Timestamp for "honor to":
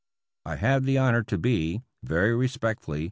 0.97-1.37